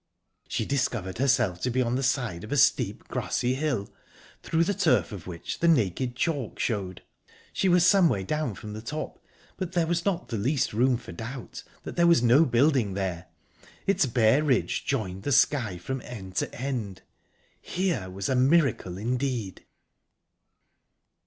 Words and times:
She 0.47 0.65
discovered 0.65 1.19
herself 1.19 1.61
to 1.61 1.69
be 1.69 1.79
on 1.79 1.93
the 1.95 2.01
side 2.01 2.43
of 2.43 2.51
a 2.51 2.57
steep, 2.57 3.07
grassy 3.07 3.53
hill, 3.53 3.87
through 4.41 4.63
the 4.63 4.73
turf 4.73 5.11
of 5.11 5.27
which 5.27 5.59
the 5.59 5.67
naked 5.67 6.15
chalk 6.15 6.57
showed. 6.57 7.03
She 7.53 7.69
was 7.69 7.85
some 7.85 8.09
way 8.09 8.23
down 8.23 8.55
from 8.55 8.73
the 8.73 8.81
top, 8.81 9.23
but 9.57 9.73
there 9.73 9.85
was 9.85 10.03
not 10.03 10.29
the 10.29 10.39
least 10.39 10.73
room 10.73 10.97
for 10.97 11.11
doubt 11.11 11.61
that 11.83 11.97
there 11.97 12.07
was 12.07 12.23
no 12.23 12.45
building 12.45 12.95
there; 12.95 13.27
its 13.85 14.07
bare 14.07 14.43
ridge 14.43 14.85
joined 14.85 15.21
the 15.21 15.31
sky 15.31 15.77
from 15.77 16.01
end 16.03 16.35
to 16.37 16.51
end...Here 16.55 18.09
was 18.09 18.27
a 18.27 18.33
miracle 18.33 18.97
indeed!... 18.97 19.63